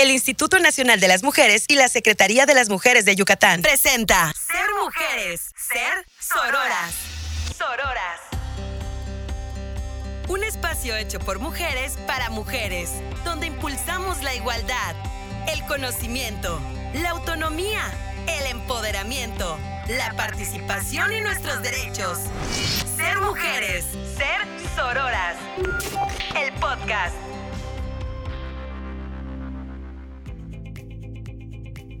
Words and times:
el 0.00 0.10
Instituto 0.10 0.58
Nacional 0.58 0.98
de 0.98 1.08
las 1.08 1.22
Mujeres 1.22 1.66
y 1.68 1.74
la 1.74 1.88
Secretaría 1.88 2.46
de 2.46 2.54
las 2.54 2.70
Mujeres 2.70 3.04
de 3.04 3.16
Yucatán 3.16 3.60
presenta 3.60 4.32
Ser 4.50 4.66
Mujeres, 4.82 5.52
Ser 5.68 6.06
Sororas. 6.18 6.94
Sororas. 7.56 8.20
Un 10.28 10.42
espacio 10.42 10.96
hecho 10.96 11.18
por 11.18 11.38
mujeres 11.38 11.98
para 12.06 12.30
mujeres, 12.30 12.90
donde 13.24 13.48
impulsamos 13.48 14.22
la 14.22 14.34
igualdad, 14.34 14.96
el 15.52 15.62
conocimiento, 15.66 16.58
la 16.94 17.10
autonomía, 17.10 17.82
el 18.26 18.46
empoderamiento, 18.46 19.58
la 19.88 20.14
participación 20.16 21.12
y 21.12 21.20
nuestros 21.20 21.62
derechos. 21.62 22.18
Ser 22.96 23.18
mujeres, 23.18 23.84
ser 24.16 24.46
sororas. 24.74 25.36
El 26.36 26.52
podcast. 26.54 27.14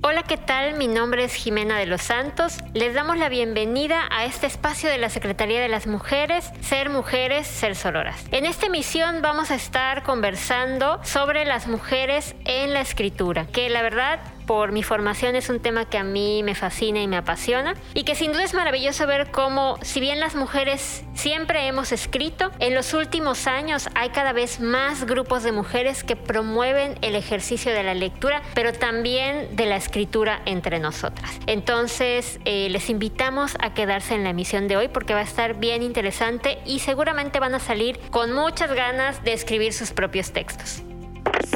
Hola, 0.02 0.22
¿qué 0.22 0.38
tal? 0.38 0.78
Mi 0.78 0.88
nombre 0.88 1.24
es 1.24 1.34
Jimena 1.34 1.76
de 1.76 1.84
los 1.84 2.00
Santos. 2.00 2.56
Les 2.72 2.94
damos 2.94 3.18
la 3.18 3.28
bienvenida 3.28 4.08
a 4.10 4.24
este 4.24 4.46
espacio 4.46 4.88
de 4.88 4.96
la 4.96 5.10
Secretaría 5.10 5.60
de 5.60 5.68
las 5.68 5.86
Mujeres, 5.86 6.50
Ser 6.62 6.88
Mujeres, 6.88 7.46
Ser 7.46 7.76
Sororas. 7.76 8.24
En 8.30 8.46
esta 8.46 8.64
emisión 8.64 9.20
vamos 9.20 9.50
a 9.50 9.56
estar 9.56 10.02
conversando 10.02 11.04
sobre 11.04 11.44
las 11.44 11.66
mujeres 11.66 12.34
en 12.46 12.72
la 12.72 12.80
escritura, 12.80 13.46
que 13.48 13.68
la 13.68 13.82
verdad 13.82 14.20
por 14.50 14.72
mi 14.72 14.82
formación 14.82 15.36
es 15.36 15.48
un 15.48 15.60
tema 15.60 15.84
que 15.84 15.96
a 15.96 16.02
mí 16.02 16.42
me 16.42 16.56
fascina 16.56 17.00
y 17.00 17.06
me 17.06 17.16
apasiona 17.16 17.76
y 17.94 18.02
que 18.02 18.16
sin 18.16 18.32
duda 18.32 18.42
es 18.42 18.52
maravilloso 18.52 19.06
ver 19.06 19.30
cómo 19.30 19.78
si 19.80 20.00
bien 20.00 20.18
las 20.18 20.34
mujeres 20.34 21.04
siempre 21.14 21.68
hemos 21.68 21.92
escrito, 21.92 22.50
en 22.58 22.74
los 22.74 22.92
últimos 22.92 23.46
años 23.46 23.88
hay 23.94 24.08
cada 24.08 24.32
vez 24.32 24.58
más 24.58 25.04
grupos 25.06 25.44
de 25.44 25.52
mujeres 25.52 26.02
que 26.02 26.16
promueven 26.16 26.98
el 27.00 27.14
ejercicio 27.14 27.72
de 27.72 27.84
la 27.84 27.94
lectura, 27.94 28.42
pero 28.52 28.72
también 28.72 29.54
de 29.54 29.66
la 29.66 29.76
escritura 29.76 30.42
entre 30.46 30.80
nosotras. 30.80 31.30
Entonces 31.46 32.40
eh, 32.44 32.68
les 32.70 32.90
invitamos 32.90 33.56
a 33.60 33.72
quedarse 33.72 34.16
en 34.16 34.24
la 34.24 34.30
emisión 34.30 34.66
de 34.66 34.76
hoy 34.76 34.88
porque 34.88 35.14
va 35.14 35.20
a 35.20 35.22
estar 35.22 35.60
bien 35.60 35.84
interesante 35.84 36.58
y 36.66 36.80
seguramente 36.80 37.38
van 37.38 37.54
a 37.54 37.60
salir 37.60 38.00
con 38.10 38.32
muchas 38.32 38.72
ganas 38.72 39.22
de 39.22 39.32
escribir 39.32 39.72
sus 39.72 39.92
propios 39.92 40.32
textos. 40.32 40.82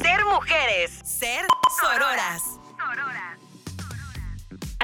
Ser 0.01 0.25
mujeres, 0.27 0.93
ser 1.03 1.45
sororas. 1.81 2.64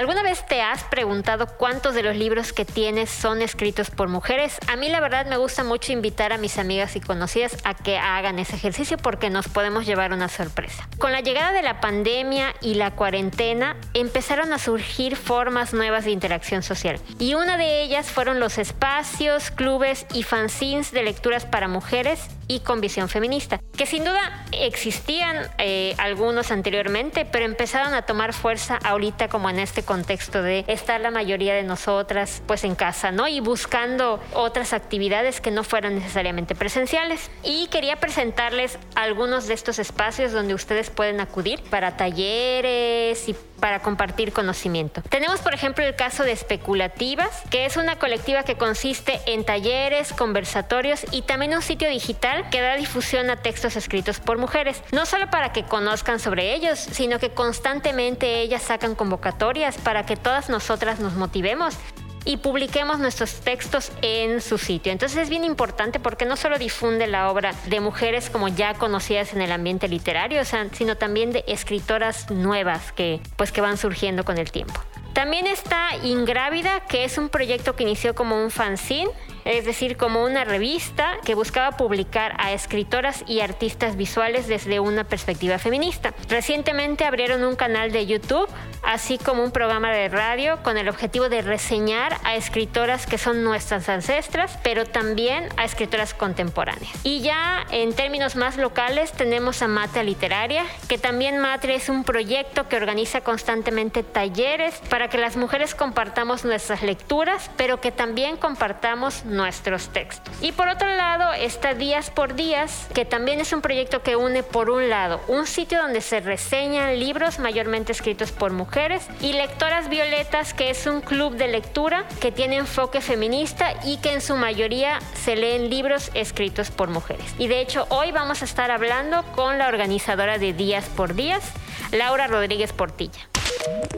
¿Alguna 0.00 0.22
vez 0.22 0.46
te 0.46 0.62
has 0.62 0.82
preguntado 0.84 1.46
cuántos 1.58 1.94
de 1.94 2.02
los 2.02 2.16
libros 2.16 2.54
que 2.54 2.64
tienes 2.64 3.10
son 3.10 3.42
escritos 3.42 3.90
por 3.90 4.08
mujeres? 4.08 4.56
A 4.66 4.76
mí 4.76 4.88
la 4.88 4.98
verdad 4.98 5.26
me 5.26 5.36
gusta 5.36 5.62
mucho 5.62 5.92
invitar 5.92 6.32
a 6.32 6.38
mis 6.38 6.56
amigas 6.56 6.96
y 6.96 7.02
conocidas 7.02 7.58
a 7.64 7.74
que 7.74 7.98
hagan 7.98 8.38
ese 8.38 8.56
ejercicio 8.56 8.96
porque 8.96 9.28
nos 9.28 9.48
podemos 9.48 9.84
llevar 9.84 10.14
una 10.14 10.30
sorpresa. 10.30 10.88
Con 10.98 11.12
la 11.12 11.20
llegada 11.20 11.52
de 11.52 11.60
la 11.60 11.82
pandemia 11.82 12.54
y 12.62 12.76
la 12.76 12.92
cuarentena 12.92 13.76
empezaron 13.92 14.54
a 14.54 14.58
surgir 14.58 15.16
formas 15.16 15.74
nuevas 15.74 16.06
de 16.06 16.12
interacción 16.12 16.62
social 16.62 16.98
y 17.18 17.34
una 17.34 17.58
de 17.58 17.82
ellas 17.82 18.10
fueron 18.10 18.40
los 18.40 18.56
espacios, 18.56 19.50
clubes 19.50 20.06
y 20.14 20.22
fanzines 20.22 20.92
de 20.92 21.02
lecturas 21.02 21.44
para 21.44 21.68
mujeres 21.68 22.30
y 22.50 22.58
con 22.58 22.80
visión 22.80 23.08
feminista, 23.08 23.60
que 23.76 23.86
sin 23.86 24.02
duda 24.02 24.44
existían 24.50 25.36
eh, 25.58 25.94
algunos 25.98 26.50
anteriormente, 26.50 27.24
pero 27.24 27.44
empezaron 27.44 27.94
a 27.94 28.02
tomar 28.02 28.32
fuerza 28.32 28.76
ahorita 28.82 29.28
como 29.28 29.48
en 29.48 29.60
este 29.60 29.84
contexto 29.84 30.42
de 30.42 30.64
estar 30.66 31.00
la 31.00 31.12
mayoría 31.12 31.54
de 31.54 31.62
nosotras 31.62 32.42
pues 32.48 32.64
en 32.64 32.74
casa, 32.74 33.12
¿no? 33.12 33.28
Y 33.28 33.38
buscando 33.38 34.18
otras 34.34 34.72
actividades 34.72 35.40
que 35.40 35.52
no 35.52 35.62
fueran 35.62 35.94
necesariamente 35.94 36.56
presenciales. 36.56 37.30
Y 37.44 37.68
quería 37.68 38.00
presentarles 38.00 38.80
algunos 38.96 39.46
de 39.46 39.54
estos 39.54 39.78
espacios 39.78 40.32
donde 40.32 40.54
ustedes 40.54 40.90
pueden 40.90 41.20
acudir 41.20 41.62
para 41.70 41.96
talleres 41.96 43.28
y 43.28 43.36
para 43.60 43.80
compartir 43.80 44.32
conocimiento. 44.32 45.02
Tenemos, 45.02 45.40
por 45.40 45.54
ejemplo, 45.54 45.84
el 45.84 45.94
caso 45.94 46.24
de 46.24 46.32
Especulativas, 46.32 47.42
que 47.50 47.66
es 47.66 47.76
una 47.76 47.96
colectiva 47.96 48.42
que 48.42 48.56
consiste 48.56 49.20
en 49.26 49.44
talleres, 49.44 50.12
conversatorios 50.12 51.04
y 51.12 51.22
también 51.22 51.54
un 51.54 51.62
sitio 51.62 51.88
digital 51.88 52.39
que 52.50 52.60
da 52.60 52.76
difusión 52.76 53.30
a 53.30 53.36
textos 53.36 53.76
escritos 53.76 54.20
por 54.20 54.38
mujeres, 54.38 54.82
no 54.92 55.06
solo 55.06 55.30
para 55.30 55.52
que 55.52 55.64
conozcan 55.64 56.20
sobre 56.20 56.54
ellos, 56.54 56.78
sino 56.78 57.18
que 57.18 57.30
constantemente 57.30 58.40
ellas 58.40 58.62
sacan 58.62 58.94
convocatorias 58.94 59.78
para 59.78 60.06
que 60.06 60.16
todas 60.16 60.48
nosotras 60.48 61.00
nos 61.00 61.14
motivemos 61.14 61.76
y 62.24 62.36
publiquemos 62.36 62.98
nuestros 62.98 63.40
textos 63.40 63.92
en 64.02 64.40
su 64.40 64.58
sitio. 64.58 64.92
Entonces 64.92 65.18
es 65.18 65.30
bien 65.30 65.44
importante 65.44 66.00
porque 66.00 66.26
no 66.26 66.36
solo 66.36 66.58
difunde 66.58 67.06
la 67.06 67.30
obra 67.30 67.54
de 67.66 67.80
mujeres 67.80 68.30
como 68.30 68.48
ya 68.48 68.74
conocidas 68.74 69.32
en 69.32 69.40
el 69.40 69.52
ambiente 69.52 69.88
literario, 69.88 70.42
sino 70.72 70.96
también 70.96 71.32
de 71.32 71.44
escritoras 71.46 72.30
nuevas 72.30 72.92
que 72.92 73.20
pues 73.36 73.52
que 73.52 73.60
van 73.60 73.78
surgiendo 73.78 74.24
con 74.24 74.38
el 74.38 74.50
tiempo. 74.50 74.80
También 75.12 75.46
está 75.46 75.88
Ingrávida, 76.02 76.80
que 76.86 77.04
es 77.04 77.18
un 77.18 77.28
proyecto 77.28 77.74
que 77.74 77.82
inició 77.82 78.14
como 78.14 78.42
un 78.42 78.50
fanzine 78.50 79.10
es 79.50 79.64
decir, 79.64 79.96
como 79.96 80.24
una 80.24 80.44
revista 80.44 81.16
que 81.24 81.34
buscaba 81.34 81.76
publicar 81.76 82.36
a 82.38 82.52
escritoras 82.52 83.24
y 83.26 83.40
artistas 83.40 83.96
visuales 83.96 84.46
desde 84.46 84.78
una 84.78 85.02
perspectiva 85.02 85.58
feminista. 85.58 86.14
Recientemente 86.28 87.04
abrieron 87.04 87.42
un 87.42 87.56
canal 87.56 87.90
de 87.90 88.06
YouTube, 88.06 88.48
así 88.84 89.18
como 89.18 89.42
un 89.42 89.50
programa 89.50 89.90
de 89.90 90.08
radio 90.08 90.62
con 90.62 90.78
el 90.78 90.88
objetivo 90.88 91.28
de 91.28 91.42
reseñar 91.42 92.16
a 92.22 92.36
escritoras 92.36 93.06
que 93.06 93.18
son 93.18 93.42
nuestras 93.42 93.88
ancestras, 93.88 94.56
pero 94.62 94.86
también 94.86 95.48
a 95.56 95.64
escritoras 95.64 96.14
contemporáneas. 96.14 96.92
Y 97.02 97.20
ya 97.20 97.66
en 97.72 97.92
términos 97.92 98.36
más 98.36 98.56
locales 98.56 99.10
tenemos 99.10 99.62
a 99.62 99.68
Matria 99.68 100.04
Literaria, 100.04 100.64
que 100.88 100.96
también 100.96 101.38
Matria 101.38 101.74
es 101.74 101.88
un 101.88 102.04
proyecto 102.04 102.68
que 102.68 102.76
organiza 102.76 103.22
constantemente 103.22 104.04
talleres 104.04 104.80
para 104.88 105.08
que 105.08 105.18
las 105.18 105.36
mujeres 105.36 105.74
compartamos 105.74 106.44
nuestras 106.44 106.82
lecturas, 106.82 107.50
pero 107.56 107.80
que 107.80 107.90
también 107.90 108.36
compartamos 108.36 109.24
nuestros 109.40 109.88
textos. 109.88 110.34
Y 110.42 110.52
por 110.52 110.68
otro 110.68 110.88
lado 110.94 111.32
está 111.32 111.72
Días 111.72 112.10
por 112.10 112.34
Días, 112.34 112.88
que 112.94 113.04
también 113.04 113.40
es 113.40 113.52
un 113.52 113.62
proyecto 113.62 114.02
que 114.02 114.16
une 114.16 114.42
por 114.42 114.68
un 114.68 114.88
lado 114.88 115.20
un 115.28 115.46
sitio 115.46 115.80
donde 115.80 116.02
se 116.02 116.20
reseñan 116.20 116.98
libros 116.98 117.38
mayormente 117.38 117.92
escritos 117.92 118.32
por 118.32 118.52
mujeres 118.52 119.08
y 119.22 119.32
Lectoras 119.32 119.88
Violetas, 119.88 120.52
que 120.52 120.70
es 120.70 120.86
un 120.86 121.00
club 121.00 121.36
de 121.36 121.48
lectura 121.48 122.04
que 122.20 122.32
tiene 122.32 122.56
enfoque 122.56 123.00
feminista 123.00 123.72
y 123.84 123.96
que 123.98 124.12
en 124.12 124.20
su 124.20 124.36
mayoría 124.36 124.98
se 125.14 125.36
leen 125.36 125.70
libros 125.70 126.10
escritos 126.14 126.70
por 126.70 126.88
mujeres. 126.88 127.24
Y 127.38 127.48
de 127.48 127.60
hecho 127.60 127.86
hoy 127.88 128.12
vamos 128.12 128.42
a 128.42 128.44
estar 128.44 128.70
hablando 128.70 129.22
con 129.34 129.56
la 129.58 129.68
organizadora 129.68 130.36
de 130.38 130.52
Días 130.52 130.84
por 130.96 131.14
Días, 131.14 131.44
Laura 131.92 132.26
Rodríguez 132.26 132.72
Portilla. 132.72 133.28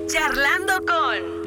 Charlando 0.06 0.81
con... 0.86 1.41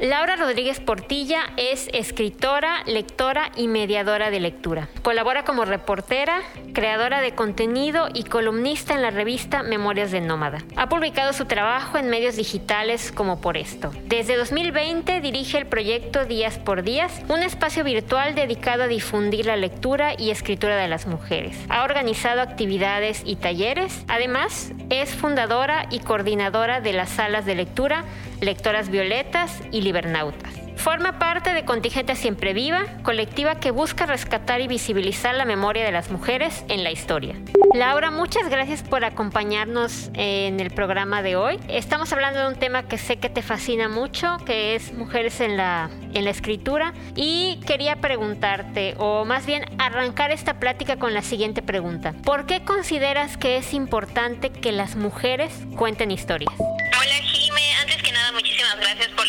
Laura 0.00 0.34
Rodríguez 0.34 0.80
Portilla 0.80 1.52
es 1.56 1.88
escritora, 1.92 2.82
lectora 2.84 3.52
y 3.56 3.68
mediadora 3.68 4.32
de 4.32 4.40
lectura. 4.40 4.88
Colabora 5.02 5.44
como 5.44 5.64
reportera, 5.64 6.40
creadora 6.72 7.20
de 7.20 7.36
contenido 7.36 8.08
y 8.12 8.24
columnista 8.24 8.94
en 8.94 9.02
la 9.02 9.10
revista 9.10 9.62
Memorias 9.62 10.10
de 10.10 10.20
Nómada. 10.20 10.58
Ha 10.74 10.88
publicado 10.88 11.32
su 11.32 11.44
trabajo 11.44 11.96
en 11.96 12.10
medios 12.10 12.34
digitales 12.34 13.12
como 13.12 13.40
Por 13.40 13.56
Esto. 13.56 13.92
Desde 14.06 14.36
2020 14.36 15.20
dirige 15.20 15.58
el 15.58 15.66
proyecto 15.66 16.24
Días 16.24 16.58
por 16.58 16.82
Días, 16.82 17.22
un 17.28 17.44
espacio 17.44 17.84
virtual 17.84 18.34
dedicado 18.34 18.82
a 18.82 18.88
difundir 18.88 19.46
la 19.46 19.56
lectura 19.56 20.14
y 20.18 20.30
escritura 20.30 20.76
de 20.76 20.88
las 20.88 21.06
mujeres. 21.06 21.56
Ha 21.68 21.84
organizado 21.84 22.40
actividades 22.40 23.22
y 23.24 23.36
talleres. 23.36 24.04
Además, 24.08 24.72
es 24.90 25.14
fundadora 25.14 25.86
y 25.90 26.00
coordinadora 26.00 26.80
de 26.80 26.92
las 26.94 27.10
salas 27.10 27.46
de 27.46 27.54
lectura 27.54 28.04
Lectoras 28.40 28.90
Violetas 28.90 29.62
y 29.70 29.80
Libernautas. 29.84 30.64
Forma 30.76 31.18
parte 31.18 31.54
de 31.54 31.64
Contingente 31.64 32.14
Siempre 32.14 32.52
Viva, 32.52 32.84
colectiva 33.04 33.54
que 33.54 33.70
busca 33.70 34.04
rescatar 34.04 34.60
y 34.60 34.68
visibilizar 34.68 35.34
la 35.34 35.46
memoria 35.46 35.82
de 35.82 35.92
las 35.92 36.10
mujeres 36.10 36.62
en 36.68 36.84
la 36.84 36.90
historia. 36.90 37.36
Laura, 37.72 38.10
muchas 38.10 38.50
gracias 38.50 38.82
por 38.82 39.02
acompañarnos 39.02 40.10
en 40.12 40.60
el 40.60 40.70
programa 40.70 41.22
de 41.22 41.36
hoy. 41.36 41.58
Estamos 41.68 42.12
hablando 42.12 42.40
de 42.40 42.48
un 42.48 42.56
tema 42.56 42.82
que 42.82 42.98
sé 42.98 43.16
que 43.16 43.30
te 43.30 43.40
fascina 43.40 43.88
mucho, 43.88 44.36
que 44.44 44.74
es 44.74 44.92
mujeres 44.92 45.40
en 45.40 45.56
la, 45.56 45.88
en 46.12 46.24
la 46.24 46.30
escritura. 46.30 46.92
Y 47.16 47.60
quería 47.66 47.96
preguntarte, 47.96 48.94
o 48.98 49.24
más 49.24 49.46
bien 49.46 49.64
arrancar 49.78 50.32
esta 50.32 50.60
plática 50.60 50.98
con 50.98 51.14
la 51.14 51.22
siguiente 51.22 51.62
pregunta. 51.62 52.14
¿Por 52.24 52.44
qué 52.44 52.62
consideras 52.62 53.38
que 53.38 53.56
es 53.56 53.72
importante 53.72 54.50
que 54.50 54.70
las 54.70 54.96
mujeres 54.96 55.52
cuenten 55.76 56.10
historias? 56.10 56.54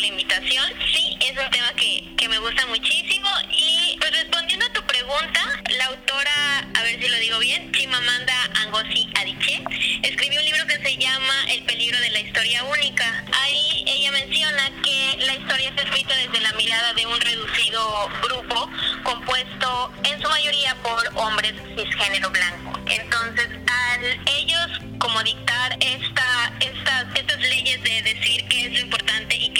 la 0.06 0.12
invitación. 0.12 0.64
Sí, 0.92 1.16
es 1.20 1.30
un 1.30 1.50
tema 1.50 1.72
que, 1.74 2.04
que 2.16 2.28
me 2.28 2.38
gusta 2.38 2.64
muchísimo 2.66 3.28
y 3.50 3.96
pues 3.98 4.12
respondiendo 4.12 4.66
a 4.66 4.72
tu 4.72 4.82
pregunta, 4.82 5.62
la 5.76 5.86
autora, 5.86 6.68
a 6.74 6.82
ver 6.82 7.02
si 7.02 7.08
lo 7.08 7.18
digo 7.18 7.38
bien, 7.38 7.72
Chimamanda 7.72 8.34
Ngozi 8.68 9.08
Adichie, 9.16 9.64
escribió 10.02 10.40
un 10.40 10.46
libro 10.46 10.66
que 10.66 10.78
se 10.82 10.96
llama 10.96 11.34
El 11.48 11.64
peligro 11.64 11.98
de 12.00 12.10
la 12.10 12.20
historia 12.20 12.62
única. 12.64 13.24
Ahí 13.42 13.84
ella 13.86 14.12
menciona 14.12 14.70
que 14.82 15.16
la 15.24 15.34
historia 15.34 15.70
está 15.70 15.82
escrita 15.82 16.14
desde 16.16 16.40
la 16.40 16.52
mirada 16.52 16.92
de 16.94 17.06
un 17.06 17.20
reducido 17.20 18.08
grupo 18.22 18.70
compuesto 19.02 19.92
en 20.04 20.22
su 20.22 20.28
mayoría 20.28 20.76
por 20.82 21.08
hombres 21.16 21.54
cisgénero 21.76 22.30
blanco. 22.30 22.78
Entonces, 22.86 23.48
al 23.66 24.20
ellos 24.26 24.70
como 24.98 25.22
dictar 25.22 25.76
esta, 25.80 26.52
esta, 26.60 27.12
estas 27.14 27.40
leyes 27.40 27.82
de 27.82 28.02
decir 28.02 28.46
que 28.48 28.66
es 28.66 28.72
lo 28.72 28.78
importante 28.80 28.95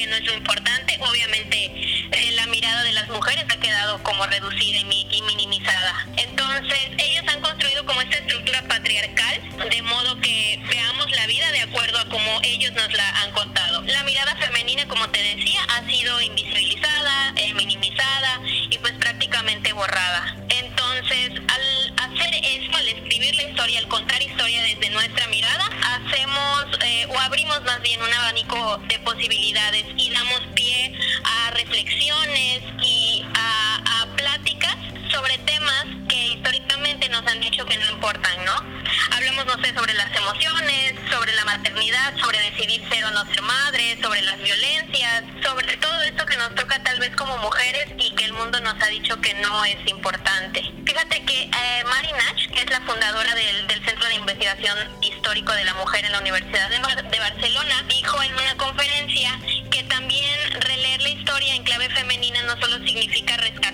también 0.06 0.22
es 0.22 0.26
lo 0.26 0.34
importante. 0.34 0.98
Obviamente 1.00 1.64
eh, 2.12 2.32
la 2.32 2.46
mirada 2.46 2.82
de 2.84 2.92
las 2.92 3.08
mujeres 3.08 3.44
ha 3.48 3.60
quedado 3.60 4.02
como 4.02 4.24
reducida 4.26 4.78
y 4.78 5.22
minimizada. 5.22 6.06
Entonces 6.16 6.78
ellos 6.98 7.24
han 7.26 7.40
construido 7.40 7.84
como 7.84 8.00
esta 8.02 8.18
estructura 8.18 8.62
patriarcal, 8.68 9.40
de 9.70 9.82
modo 9.82 10.20
que 10.20 10.62
veamos 10.68 11.10
la 11.10 11.26
vida 11.26 11.50
de 11.52 11.62
acuerdo 11.62 11.98
a 11.98 12.08
como 12.08 12.40
ellos 12.42 12.72
nos 12.74 12.92
la 12.92 13.08
han 13.22 13.32
contado. 13.32 13.82
La 13.82 14.04
mirada 14.04 14.36
femenina, 14.36 14.86
como 14.86 15.08
te 15.10 15.22
decía, 15.22 15.60
ha 15.76 15.84
sido 15.86 16.20
invisibilizada, 16.20 17.34
eh, 17.36 17.54
minimizada 17.54 18.40
y 18.70 18.78
pues 18.78 18.92
prácticamente 18.94 19.72
borrada. 19.72 20.35
Historia, 23.66 23.78
al 23.80 23.88
contar 23.88 24.22
historia 24.22 24.62
desde 24.62 24.90
nuestra 24.90 25.26
mirada, 25.26 25.64
hacemos 25.82 26.66
eh, 26.84 27.06
o 27.08 27.18
abrimos 27.18 27.60
más 27.64 27.82
bien 27.82 28.00
un 28.00 28.12
abanico 28.12 28.78
de 28.86 28.98
posibilidades 29.00 29.84
y 29.96 30.10
damos 30.10 30.40
pie 30.54 30.92
a 31.24 31.50
reflexiones 31.50 32.62
y 32.80 33.24
a, 33.34 34.02
a 34.02 34.16
pláticas 34.16 34.76
sobre 35.10 35.36
temas 35.38 35.84
que 36.08 36.28
históricamente 36.28 37.08
nos 37.08 37.26
han 37.26 37.40
dicho 37.40 37.64
que 37.66 37.76
no 37.76 37.90
importan, 37.90 38.44
¿no? 38.44 38.54
Hablamos, 39.16 39.46
no 39.46 39.60
sé, 39.64 39.74
sobre 39.74 39.94
las 39.94 40.14
emociones, 40.14 40.94
sobre 41.10 41.32
la 41.34 41.44
maternidad, 41.44 42.16
sobre 42.18 42.38
decidir 42.50 42.88
ser 42.88 43.04
o 43.04 43.10
no 43.10 43.24
ser 43.26 43.42
madre, 43.42 43.98
sobre 44.00 44.22
las 44.22 44.40
violencias, 44.42 45.24
sobre 45.42 45.75
tal 46.96 47.10
vez 47.10 47.16
como 47.16 47.36
mujeres 47.38 47.88
y 47.98 48.10
que 48.14 48.24
el 48.24 48.32
mundo 48.32 48.58
nos 48.60 48.82
ha 48.82 48.86
dicho 48.86 49.20
que 49.20 49.34
no 49.34 49.64
es 49.66 49.76
importante. 49.86 50.62
Fíjate 50.86 51.22
que 51.26 51.42
eh, 51.42 51.84
Mari 51.84 52.08
que 52.54 52.60
es 52.60 52.70
la 52.70 52.80
fundadora 52.80 53.34
del, 53.34 53.66
Centro 53.84 54.08
de 54.08 54.14
Investigación 54.14 54.78
Histórico 55.02 55.52
de 55.52 55.64
la 55.64 55.74
Mujer 55.74 56.06
en 56.06 56.12
la 56.12 56.20
Universidad 56.20 56.70
de, 56.70 56.78
de 56.78 57.18
Barcelona, 57.18 57.84
dijo 57.86 58.22
en 58.22 58.32
una 58.32 58.56
conferencia 58.56 59.38
que 59.70 59.82
también 59.84 60.32
releer 60.62 61.02
la 61.02 61.10
historia 61.10 61.54
en 61.54 61.64
clave 61.64 61.90
femenina 61.90 62.42
no 62.44 62.58
solo 62.60 62.78
significa 62.86 63.36
rescatar 63.36 63.65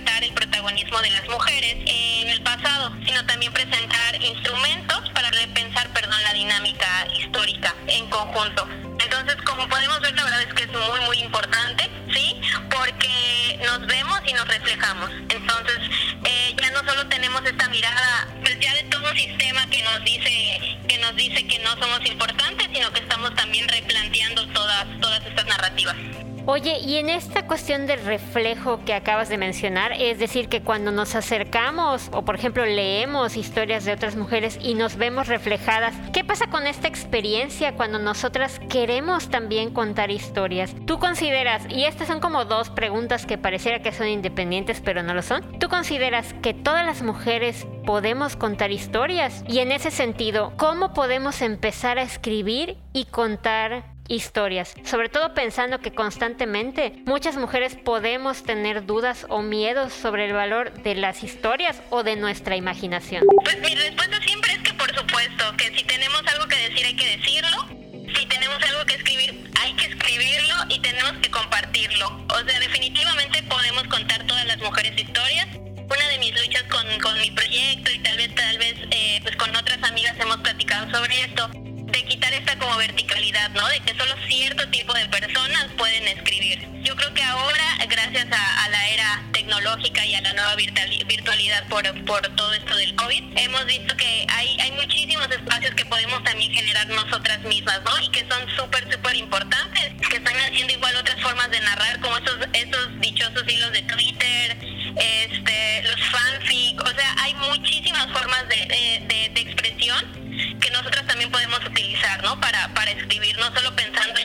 de 0.91 1.11
las 1.11 1.29
mujeres 1.29 1.77
en 1.87 2.29
el 2.29 2.43
pasado, 2.43 2.93
sino 3.07 3.25
también 3.25 3.53
presentar 3.53 4.21
instrumentos 4.21 5.11
para 5.11 5.31
repensar, 5.31 5.89
perdón, 5.93 6.21
la 6.23 6.33
dinámica 6.35 7.07
histórica 7.17 7.75
en 7.87 8.11
conjunto. 8.11 8.69
Entonces, 8.99 9.37
como 9.45 9.67
podemos 9.69 10.01
ver, 10.01 10.15
la 10.15 10.25
verdad 10.25 10.43
es 10.43 10.55
que 10.55 10.65
es 10.65 10.73
muy, 10.73 11.01
muy 11.07 11.19
importante, 11.19 11.89
¿sí? 12.13 12.41
Porque 12.69 13.61
nos 13.65 13.87
vemos 13.87 14.21
y 14.27 14.33
nos 14.33 14.47
reflejamos. 14.47 15.11
Entonces, 15.29 15.79
eh, 16.25 16.55
ya 16.61 16.71
no 16.73 16.81
solo 16.81 17.07
tenemos 17.09 17.43
esta 17.45 17.69
mirada, 17.69 18.29
pues 18.41 18.59
ya 18.61 18.75
de 18.75 18.83
todo 18.85 19.09
un 19.09 19.17
sistema 19.17 19.65
que 19.71 19.83
nos 19.83 20.05
dice 20.05 20.79
que 20.89 20.99
nos 20.99 21.17
dice 21.17 21.47
que 21.47 21.59
no 21.61 21.71
somos 21.81 22.05
importantes, 22.05 22.69
sino 22.73 22.93
que 22.93 23.01
estamos 23.01 23.35
también 23.35 23.69
replanteando 23.69 24.47
todas, 24.49 24.87
todas 25.01 25.25
estas 25.25 25.47
narrativas. 25.47 25.97
Oye, 26.45 26.81
y 26.81 26.97
en 26.97 27.09
esta 27.09 27.47
cuestión 27.47 27.87
del 27.87 28.05
reflejo 28.05 28.81
que 28.85 28.95
acabas 28.95 29.29
de 29.29 29.39
mencionar, 29.39 29.93
es 29.93 30.19
decir, 30.19 30.49
que 30.49 30.61
cuando 30.61 30.91
nos 30.91 31.15
acercamos 31.15 32.11
o 32.13 32.25
por 32.25 32.35
ejemplo 32.35 32.67
leemos 32.67 33.37
historias 33.37 33.85
de 33.85 33.93
otras 33.93 34.17
mujeres 34.17 34.59
y 34.61 34.75
nos 34.75 34.97
vemos 34.97 35.29
reflejadas, 35.29 35.95
¿qué 36.13 36.25
pasa 36.25 36.49
con 36.49 36.67
esta 36.67 36.89
experiencia 36.89 37.75
cuando 37.77 38.01
nosotras 38.01 38.61
queremos 38.69 39.29
también 39.29 39.73
contar 39.73 40.11
historias? 40.11 40.75
¿Tú 40.85 40.99
consideras, 40.99 41.63
y 41.69 41.85
estas 41.85 42.09
son 42.09 42.19
como 42.19 42.45
dos 42.45 42.71
preguntas 42.71 43.25
que 43.25 43.39
pareciera 43.39 43.81
que 43.81 43.93
son 43.93 44.09
independientes 44.09 44.81
pero 44.81 45.05
no 45.05 45.15
lo 45.15 45.23
son, 45.23 45.61
¿tú 45.61 45.69
consideras 45.69 46.35
que 46.43 46.55
todas 46.55 46.85
las 46.85 47.03
mujeres 47.03 47.69
podemos 47.87 48.35
contar 48.35 48.73
historias? 48.73 49.45
Y 49.47 49.61
en 49.61 49.71
ese 49.71 49.93
sentido, 49.93 50.53
¿cómo 50.57 50.93
podemos 50.93 51.41
empezar 51.41 51.99
a 51.99 52.03
escribir 52.03 52.79
y 52.93 53.05
contar 53.05 53.92
historias, 54.09 54.75
sobre 54.85 55.09
todo 55.09 55.35
pensando 55.35 55.81
que 55.81 55.93
constantemente 55.93 56.95
muchas 57.05 57.37
mujeres 57.37 57.77
podemos 57.77 58.43
tener 58.43 58.87
dudas 58.87 59.27
o 59.29 59.43
miedos 59.43 59.93
sobre 59.93 60.27
el 60.27 60.33
valor 60.33 60.73
de 60.83 60.95
las 60.95 61.23
historias 61.23 61.81
o 61.91 62.03
de 62.03 62.17
nuestra 62.17 62.57
imaginación. 62.57 63.25
Pues 63.45 63.61
mi 63.61 63.75
respuesta 63.75 64.21
siempre 64.23 64.53
es 64.53 64.59
que 64.59 64.75
por 64.75 64.95
supuesto, 64.95 65.57
que 65.57 65.77
si 65.77 65.85
tenemos 65.85 66.23
algo 66.27 66.47
que 66.49 66.57
decir 66.69 66.87
hay 66.87 66.97
que 66.97 67.17
decirlo, 67.17 67.67
si 68.15 68.27
tenemos 68.27 68.63
algo 68.63 68.85
que 68.87 68.95
escribir 68.95 69.51
hay 69.61 69.73
que 69.75 69.87
escribirlo 69.87 70.55
y 70.69 70.81
tenemos 70.81 71.13
que 71.23 71.31
compartirlo. 71.31 72.07
O 72.29 72.49
sea, 72.49 72.61
definitivamente 72.61 73.43
podemos 73.45 73.85
contar 73.85 74.27
todas 74.27 74.45
las 74.47 74.59
mujeres 74.59 74.93
historias. 75.01 75.47
Una 75.55 76.09
de 76.09 76.19
mis 76.19 76.33
luchas 76.41 76.65
con, 76.65 76.85
con 77.01 77.21
mi 77.21 77.31
proyecto 77.31 77.91
y 77.93 77.99
tal 78.01 78.17
vez, 78.17 78.35
tal 78.35 78.59
vez, 78.59 78.75
eh, 78.91 79.21
pues 79.23 79.37
con 79.37 79.55
otras 79.55 79.83
amigas 79.83 80.17
hemos 80.19 80.39
platicado 80.39 80.91
sobre 80.91 81.21
esto 81.21 81.51
de 81.93 82.05
quitar 82.05 82.33
esta 82.33 82.59
como 82.59 82.77
verticalidad, 82.79 83.51
¿no? 83.51 83.67
De 83.69 83.81
que 83.81 83.95
solo 83.97 84.15
cierto 84.27 84.69
tipo 84.71 84.93
de 84.95 85.07
personas 85.09 85.67
pueden 85.77 86.09
escribir. 86.09 86.67
Yo 86.83 86.97
creo 86.97 87.13
que 87.15 87.23
ahora, 87.23 87.65
gracias 87.89 88.27
a, 88.31 88.69
la 88.69 88.89
era 88.89 89.23
tecnológica 89.33 90.05
y 90.05 90.15
a 90.15 90.21
la 90.23 90.33
nueva 90.33 90.57
virtualidad 90.57 91.69
por, 91.69 92.05
por 92.05 92.23
todo 92.35 92.53
esto 92.55 92.77
del 92.77 92.95
COVID, 92.97 93.25
hemos 93.37 93.67
visto 93.67 93.97
que 93.97 94.27
hay, 94.29 94.59
hay 94.61 94.73
muchísimos 94.73 95.29
espacios 95.31 95.75
que 95.75 95.85
podemos 95.85 96.25
también 96.25 96.53
generar 96.53 96.89
nosotras 96.89 97.41
mismas, 97.43 97.81
¿no? 97.85 98.01
Y 98.01 98.09
que 98.09 98.27
son 98.29 98.49
súper, 98.57 98.91
súper 98.91 99.17
importantes, 99.17 99.93
que 100.09 100.17
están 100.17 100.37
haciendo 100.37 100.73
igual 100.73 100.97
otras 100.97 101.21
formas 101.21 101.51
de 101.51 101.61
narrar, 101.61 102.01
como 102.01 102.17
esos, 102.17 102.32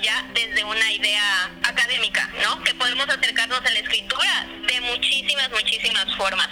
ya 0.08 0.26
desde 0.34 0.64
una 0.64 0.92
idea 0.94 1.52
académica, 1.64 2.30
¿no? 2.42 2.64
Que 2.64 2.74
podemos 2.76 3.10
acercarnos 3.10 3.60
a 3.60 3.70
la 3.70 3.80
escritura 3.80 4.48
de 4.66 4.80
muchísimas, 4.82 5.50
muchísimas 5.52 6.16
formas. 6.16 6.48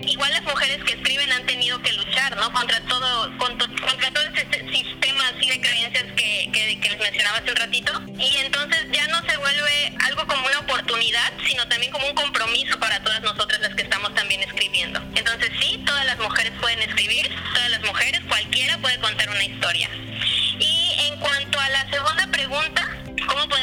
Igual 0.00 0.30
las 0.30 0.42
mujeres 0.42 0.84
que 0.84 0.92
escriben 0.92 1.32
han 1.32 1.46
tenido 1.46 1.80
que 1.80 1.92
luchar, 1.94 2.36
¿no? 2.36 2.52
Contra 2.52 2.78
todo, 2.82 3.38
contra, 3.38 3.66
todo 4.12 4.24
este 4.34 4.60
sistema 4.70 5.26
así 5.28 5.48
de 5.48 5.58
creencias 5.58 6.04
que, 6.16 6.50
que, 6.52 6.80
que 6.80 6.90
les 6.90 6.98
mencionaba 6.98 7.38
hace 7.38 7.50
un 7.50 7.56
ratito. 7.56 7.92
Y 8.18 8.36
entonces 8.44 8.86
ya 8.92 9.06
no 9.08 9.22
se 9.26 9.36
vuelve 9.38 9.96
algo 10.04 10.26
como 10.26 10.46
una 10.46 10.58
oportunidad, 10.58 11.32
sino 11.46 11.66
también 11.66 11.90
como 11.90 12.08
un 12.08 12.14
compromiso 12.14 12.78
para 12.78 13.02
todas 13.02 13.22
nosotras 13.22 13.60
las 13.60 13.74
que 13.74 13.84
estamos 13.84 14.14
también 14.14 14.42
escribiendo. 14.42 15.00
Entonces 15.14 15.50
sí, 15.60 15.82
todas 15.86 16.04
las 16.04 16.18
mujeres 16.18 16.52
pueden 16.60 16.82
escribir, 16.82 17.26
todas 17.54 17.70
las 17.70 17.82
mujeres, 17.84 18.20
cualquiera 18.28 18.76
puede 18.78 18.98
contar 19.00 19.30
una 19.30 19.44
historia. 19.44 19.88
Y 20.60 20.94
en 21.08 21.18
cuanto 21.20 21.58
a 21.58 21.68
la 21.70 21.90
segunda 21.90 22.26
pregunta, 22.26 22.82
¿cómo 22.88 22.97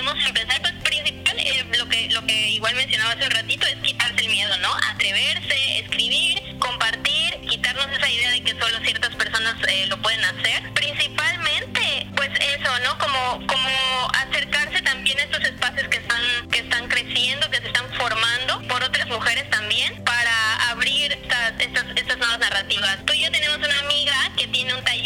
podemos 0.06 0.28
empezar? 0.28 0.62
Pues 0.62 0.74
principal, 0.84 1.40
eh, 1.40 1.66
lo 1.78 1.90
que 1.90 2.10
lo 2.10 2.26
que 2.26 2.50
igual 2.50 2.76
mencionaba 2.76 3.12
hace 3.14 3.26
un 3.26 3.32
ratito 3.32 3.66
es 3.66 3.76
quitarse 3.78 4.22
el 4.22 4.30
miedo, 4.30 4.58
¿no? 4.60 4.70
Atreverse, 4.92 5.80
escribir, 5.80 6.42
compartir, 6.60 7.40
quitarnos 7.50 7.88
esa 7.92 8.10
idea 8.10 8.32
de 8.32 8.42
que 8.42 8.52
solo 8.52 8.80
ciertas 8.84 9.16
personas 9.16 9.56
eh, 9.68 9.88
lo 9.88 10.00
pueden 10.02 10.24
hacer. 10.24 10.74
Principalmente, 10.74 12.08
pues 12.16 12.30
eso, 12.40 12.80
¿no? 12.84 12.98
Como 13.00 13.48
como 13.48 14.10
acercarse 14.14 14.82
también 14.84 15.20
a 15.20 15.24
estos 15.24 15.44
espacios 15.44 15.88
que 15.88 15.98
están 15.98 16.50
que 16.52 16.60
están 16.60 16.88
creciendo, 16.88 17.50
que 17.50 17.58
se 17.58 17.68
están 17.68 17.92
formando 17.96 18.62
por 18.68 18.84
otras 18.84 19.08
mujeres 19.08 19.50
también 19.50 20.04
para 20.04 20.70
abrir 20.70 21.12
estas 21.14 21.54
estas, 21.60 21.86
estas 21.96 22.18
nuevas 22.18 22.40
narrativas. 22.40 22.98
Tú 23.06 23.14
y 23.14 23.22
yo 23.22 23.32
tenemos 23.32 23.58
una 23.58 23.85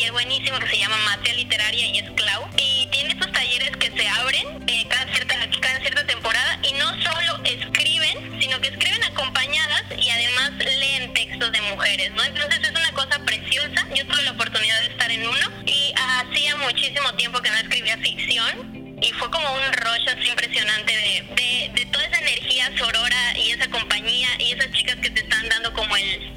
taller 0.09 0.11
buenísimo 0.11 0.59
que 0.59 0.67
se 0.67 0.77
llama 0.77 0.97
Matea 1.05 1.33
Literaria 1.33 1.85
y 1.87 1.99
es 1.99 2.09
Clau 2.11 2.47
y 2.57 2.87
tiene 2.91 3.09
estos 3.11 3.31
talleres 3.31 3.71
que 3.77 3.91
se 3.91 4.07
abren 4.07 4.63
eh, 4.67 4.85
cada, 4.89 5.11
cierta, 5.13 5.35
cada 5.61 5.79
cierta 5.79 6.05
temporada 6.05 6.59
y 6.63 6.73
no 6.73 6.87
solo 7.01 7.43
escriben, 7.43 8.39
sino 8.39 8.59
que 8.61 8.69
escriben 8.69 9.03
acompañadas 9.03 9.83
y 9.97 10.09
además 10.09 10.51
leen 10.57 11.13
textos 11.13 11.51
de 11.51 11.61
mujeres, 11.61 12.11
¿no? 12.13 12.23
Entonces 12.23 12.59
es 12.63 12.71
una 12.71 12.91
cosa 12.93 13.19
preciosa. 13.25 13.87
Yo 13.95 14.05
tuve 14.07 14.23
la 14.23 14.31
oportunidad 14.31 14.79
de 14.81 14.87
estar 14.87 15.11
en 15.11 15.27
uno 15.27 15.51
y 15.65 15.93
hacía 15.95 16.55
muchísimo 16.57 17.13
tiempo 17.15 17.41
que 17.41 17.49
no 17.49 17.57
escribía 17.57 17.97
ficción 17.97 18.97
y 19.01 19.11
fue 19.13 19.29
como 19.31 19.47
un 19.53 19.73
rollo 19.73 20.11
así 20.11 20.29
impresionante 20.29 20.93
de, 20.93 21.71
de, 21.73 21.85
toda 21.85 22.05
esa 22.05 22.19
energía 22.19 22.71
sorora 22.77 23.37
y 23.37 23.51
esa 23.51 23.67
compañía 23.69 24.27
y 24.39 24.51
esas 24.51 24.71
chicas 24.71 24.95
que 24.97 25.09
te 25.09 25.21
están 25.21 25.47
dando 25.49 25.73
como 25.73 25.95
el 25.95 26.28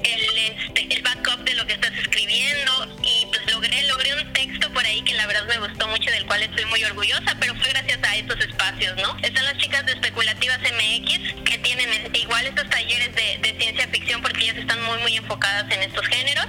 me 5.59 5.67
gustó 5.67 5.87
mucho 5.87 6.09
del 6.09 6.25
cual 6.25 6.41
estoy 6.41 6.65
muy 6.65 6.83
orgullosa, 6.83 7.35
pero 7.39 7.53
fue 7.55 7.69
gracias 7.69 7.99
a 8.03 8.15
estos 8.15 8.39
espacios, 8.39 8.95
¿no? 8.97 9.15
Están 9.21 9.45
las 9.45 9.57
chicas 9.57 9.85
de 9.85 9.91
Especulativas 9.93 10.59
MX 10.59 11.43
que 11.43 11.57
tienen 11.59 12.09
igual 12.15 12.45
estos 12.47 12.67
talleres 12.69 13.13
de, 13.15 13.37
de 13.39 13.59
ciencia 13.59 13.87
ficción 13.89 14.21
porque 14.21 14.45
ellas 14.45 14.57
están 14.57 14.83
muy 14.83 14.97
muy 14.99 15.15
enfocadas 15.17 15.71
en 15.71 15.83
estos 15.83 16.05
géneros 16.07 16.47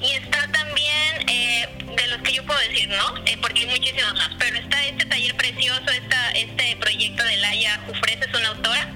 y 0.00 0.12
está 0.12 0.50
también 0.50 1.28
eh, 1.28 1.68
de 1.94 2.06
los 2.08 2.22
que 2.22 2.32
yo 2.32 2.44
puedo 2.46 2.58
decir, 2.60 2.88
¿no? 2.88 3.16
Eh, 3.26 3.36
porque 3.40 3.60
hay 3.60 3.66
muchísimos 3.66 4.14
más, 4.14 4.30
pero 4.38 4.56
está 4.58 4.86
este 4.86 5.04
taller 5.04 5.36
precioso, 5.36 5.90
esta, 5.90 6.30
este 6.30 6.76
proyecto 6.76 7.22
de 7.24 7.36
Laia 7.38 7.78
Jufres, 7.86 8.18
es 8.20 8.34
una 8.34 8.48
autora 8.48 8.88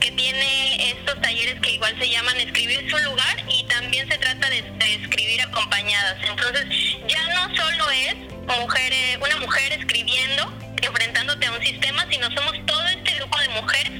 que 0.00 0.10
tiene 0.12 0.90
estos 0.90 1.20
talleres 1.20 1.60
que 1.60 1.72
igual 1.72 1.94
se 1.98 2.08
llaman 2.08 2.36
Escribir 2.38 2.90
su 2.90 2.98
lugar 2.98 3.44
y 3.48 3.64
también 3.64 4.08
se 4.10 4.18
trata 4.18 4.48
de, 4.50 4.64
escribir 5.02 5.40
acompañadas. 5.42 6.16
Entonces 6.24 6.66
ya 7.06 7.22
no 7.34 7.54
solo 7.54 7.90
es 7.90 8.29
mujeres, 8.58 8.98
eh, 8.98 9.18
una 9.22 9.36
mujer 9.36 9.72
escribiendo, 9.72 10.52
enfrentándote 10.82 11.46
a 11.46 11.52
un 11.52 11.60
sistema, 11.60 12.06
sino 12.10 12.26
somos 12.30 12.54
todo 12.66 12.86
este 12.88 13.14
grupo 13.14 13.38
de 13.38 13.48
mujeres 13.48 13.92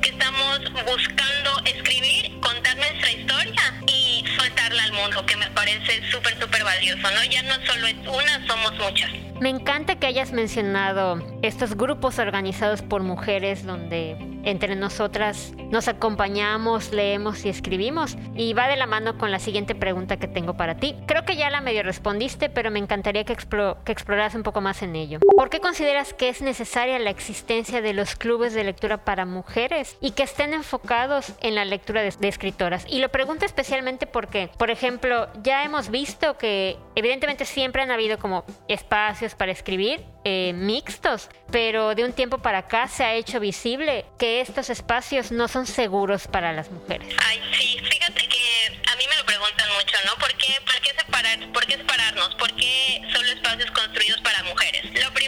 que 0.00 0.10
estamos 0.10 0.60
buscando 0.86 1.62
escribir, 1.64 2.40
contar 2.40 2.76
nuestra 2.76 3.10
historia 3.12 3.74
y 3.86 4.24
soltarla 4.36 4.84
al 4.84 4.92
mundo, 4.92 5.26
que 5.26 5.36
me 5.36 5.46
parece 5.68 6.02
súper, 6.10 6.38
súper 6.40 6.64
valioso, 6.64 7.02
¿no? 7.02 7.24
Ya 7.30 7.42
no 7.42 7.54
solo 7.66 7.86
es 7.86 7.96
una, 8.06 8.46
somos 8.46 8.72
muchas. 8.78 9.10
Me 9.40 9.50
encanta 9.50 9.96
que 9.96 10.06
hayas 10.06 10.32
mencionado 10.32 11.22
estos 11.42 11.76
grupos 11.76 12.18
organizados 12.18 12.82
por 12.82 13.02
mujeres 13.02 13.64
donde 13.64 14.16
entre 14.44 14.76
nosotras 14.76 15.52
nos 15.70 15.88
acompañamos, 15.88 16.92
leemos 16.92 17.44
y 17.44 17.48
escribimos. 17.48 18.16
Y 18.34 18.54
va 18.54 18.68
de 18.68 18.76
la 18.76 18.86
mano 18.86 19.18
con 19.18 19.30
la 19.30 19.38
siguiente 19.38 19.74
pregunta 19.74 20.16
que 20.16 20.26
tengo 20.26 20.56
para 20.56 20.76
ti. 20.76 20.96
Creo 21.06 21.24
que 21.24 21.36
ya 21.36 21.50
la 21.50 21.60
medio 21.60 21.82
respondiste, 21.82 22.48
pero 22.48 22.70
me 22.70 22.78
encantaría 22.78 23.24
que, 23.24 23.36
que 23.36 23.92
exploras 23.92 24.34
un 24.34 24.42
poco 24.42 24.60
más 24.60 24.82
en 24.82 24.96
ello. 24.96 25.20
¿Por 25.36 25.50
qué 25.50 25.60
consideras 25.60 26.14
que 26.14 26.28
es 26.28 26.40
necesaria 26.40 26.98
la 26.98 27.10
existencia 27.10 27.82
de 27.82 27.92
los 27.92 28.16
clubes 28.16 28.54
de 28.54 28.64
lectura 28.64 29.04
para 29.04 29.26
mujeres 29.26 29.96
y 30.00 30.12
que 30.12 30.22
estén 30.22 30.54
enfocados 30.54 31.32
en 31.40 31.54
la 31.54 31.64
lectura 31.64 32.02
de, 32.02 32.12
de 32.18 32.28
escritoras? 32.28 32.86
Y 32.88 33.00
lo 33.00 33.10
pregunto 33.10 33.44
especialmente 33.44 34.06
porque, 34.06 34.50
por 34.56 34.70
ejemplo, 34.70 35.28
ya 35.42 35.57
hemos 35.64 35.90
visto 35.90 36.36
que 36.38 36.76
evidentemente 36.94 37.44
siempre 37.44 37.82
han 37.82 37.90
habido 37.90 38.18
como 38.18 38.44
espacios 38.68 39.34
para 39.34 39.52
escribir 39.52 40.04
eh, 40.24 40.52
mixtos, 40.54 41.28
pero 41.50 41.94
de 41.94 42.04
un 42.04 42.12
tiempo 42.12 42.38
para 42.38 42.58
acá 42.58 42.88
se 42.88 43.04
ha 43.04 43.14
hecho 43.14 43.40
visible 43.40 44.04
que 44.18 44.40
estos 44.40 44.70
espacios 44.70 45.30
no 45.32 45.48
son 45.48 45.66
seguros 45.66 46.26
para 46.28 46.52
las 46.52 46.70
mujeres. 46.70 47.14
Ay, 47.26 47.40
sí, 47.52 47.78
fíjate 47.78 48.28
que 48.28 48.80
a 48.90 48.96
mí 48.96 49.04
me 49.08 49.16
lo 49.16 49.24
preguntan 49.24 49.68
mucho, 49.74 49.96
¿no? 50.06 50.14
¿Por 50.16 50.32
qué, 50.34 50.54
por 50.64 50.80
qué, 50.80 50.90
separar, 50.98 51.52
por 51.52 51.66
qué 51.66 51.76
separarnos? 51.76 52.34
¿Por 52.34 52.52
qué 52.54 53.00
solo 53.12 53.28
espacios 53.28 53.70
construidos 53.70 54.20
para 54.20 54.42
mujeres? 54.44 54.84
Lo 54.84 55.12
primero, 55.12 55.27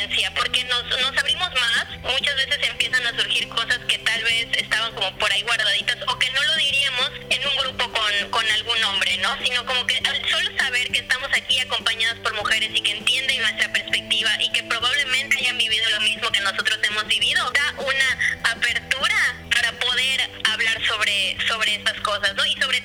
diferencia, 0.00 0.32
porque 0.34 0.64
nos, 0.64 0.84
nos 0.84 1.16
abrimos 1.18 1.48
más, 1.54 1.86
muchas 2.02 2.34
veces 2.36 2.58
empiezan 2.68 3.06
a 3.06 3.10
surgir 3.10 3.48
cosas 3.48 3.78
que 3.86 3.98
tal 3.98 4.22
vez 4.24 4.46
estaban 4.52 4.94
como 4.94 5.16
por 5.18 5.30
ahí 5.32 5.42
guardaditas 5.42 5.96
o 6.08 6.18
que 6.18 6.30
no 6.30 6.42
lo 6.42 6.56
diríamos 6.56 7.10
en 7.30 7.48
un 7.48 7.56
grupo 7.56 7.90
con, 7.92 8.30
con 8.30 8.50
algún 8.50 8.84
hombre, 8.84 9.16
¿no? 9.18 9.36
Sino 9.42 9.64
como 9.66 9.86
que 9.86 9.96
al 9.98 10.30
solo 10.30 10.50
saber 10.58 10.88
que 10.88 11.00
estamos 11.00 11.28
aquí 11.34 11.58
acompañadas 11.60 12.18
por 12.20 12.34
mujeres 12.34 12.70
y 12.74 12.80
que 12.80 12.92
entienden 12.92 13.42
nuestra 13.42 13.72
perspectiva 13.72 14.30
y 14.40 14.50
que 14.52 14.62
probablemente 14.64 15.36
hayan 15.38 15.58
vivido 15.58 15.88
lo 15.90 16.00
mismo 16.00 16.30
que 16.30 16.40
nosotros 16.40 16.78
hemos 16.82 17.06
vivido, 17.06 17.50
da 17.52 17.74
una 17.82 18.50
apertura 18.52 19.36
para 19.54 19.72
poder 19.72 20.30
hablar 20.44 20.86
sobre, 20.86 21.36
sobre 21.46 21.74
estas 21.74 22.00
cosas, 22.00 22.34
¿no? 22.36 22.46
Y 22.46 22.54
sobre 22.60 22.79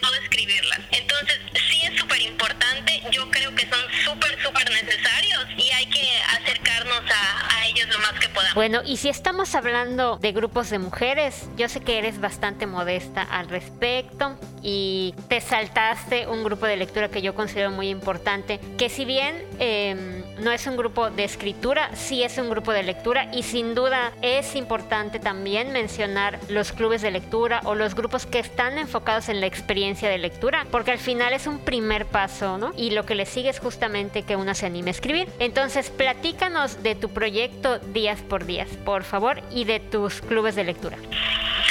más 8.00 8.20
que. 8.20 8.26
Bueno, 8.54 8.82
y 8.86 8.98
si 8.98 9.10
estamos 9.10 9.54
hablando 9.54 10.18
de 10.18 10.32
grupos 10.32 10.70
de 10.70 10.80
mujeres, 10.80 11.48
yo 11.58 11.68
sé 11.68 11.82
que 11.82 11.98
eres 11.98 12.20
bastante 12.20 12.66
modesta 12.66 13.22
al 13.22 13.50
respecto 13.50 14.38
y 14.62 15.14
te 15.28 15.42
saltaste 15.42 16.28
un 16.28 16.44
grupo 16.44 16.66
de 16.66 16.78
lectura 16.78 17.10
que 17.10 17.22
yo 17.22 17.36
considero 17.36 17.72
muy 17.72 17.90
importante, 17.90 18.60
que 18.78 18.90
si 18.90 19.04
bien 19.04 19.44
eh, 19.60 20.24
no 20.40 20.52
es 20.52 20.68
un 20.68 20.78
grupo 20.78 21.10
de 21.10 21.24
escritura, 21.24 21.90
sí 21.96 22.24
es 22.24 22.38
un 22.38 22.50
grupo 22.50 22.72
de 22.72 22.84
lectura 22.84 23.30
y 23.34 23.44
sin 23.44 23.76
duda 23.76 24.12
es 24.22 24.56
importante 24.56 25.20
también 25.20 25.72
mencionar 25.72 26.40
los 26.50 26.72
clubes 26.72 27.02
de 27.02 27.12
lectura 27.12 27.62
o 27.64 27.76
los 27.76 27.96
grupos 27.96 28.26
que 28.26 28.40
están 28.40 28.78
enfocados 28.78 29.30
en 29.30 29.40
la 29.40 29.48
experiencia 29.48 30.10
de 30.10 30.18
lectura, 30.18 30.66
porque 30.72 30.92
al 30.92 31.00
final 31.00 31.34
es 31.34 31.48
un 31.48 31.60
primer 31.60 32.06
paso, 32.06 32.58
¿no? 32.58 32.74
Y 32.78 32.92
lo 32.92 33.06
que 33.06 33.16
le 33.16 33.26
sigue 33.26 33.50
es 33.50 33.60
justamente 33.60 34.24
que 34.24 34.36
uno 34.36 34.54
se 34.56 34.66
anime 34.66 34.90
a 34.90 34.92
escribir. 34.92 35.28
Entonces, 35.40 35.90
platícanos 35.90 36.84
de 36.84 36.96
tu 36.96 37.10
proyecto 37.10 37.80
Días 37.80 38.22
por 38.22 38.46
Días, 38.46 38.70
por 38.86 39.04
favor, 39.04 39.42
y 39.52 39.66
de 39.66 39.80
tus 39.80 40.22
clubes 40.22 40.56
de 40.56 40.64
lectura. 40.64 40.98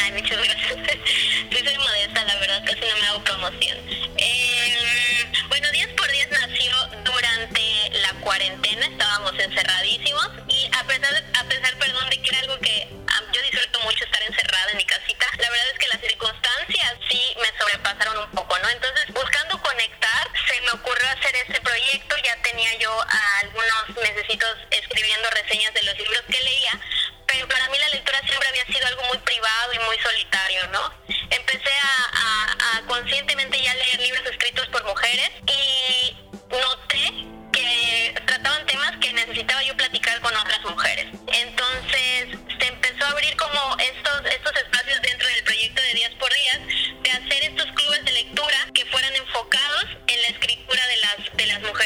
Ay, 0.02 0.12
muchas 0.12 0.38
gracias. 0.38 0.54
Sí, 1.50 1.60
soy 1.64 1.78
modesta, 1.78 2.24
la 2.24 2.34
verdad, 2.40 2.64
casi 2.66 2.80
no 2.80 3.00
me 3.00 3.06
hago 3.06 3.22
promoción. 3.22 3.78
Eh, 4.16 4.74
bueno, 5.48 5.70
Días 5.70 5.88
por 5.96 6.10
Días 6.10 6.23
cuarentena, 8.24 8.86
estábamos 8.86 9.32
encerradísimos 9.38 10.28
y 10.48 10.66
a 10.74 10.82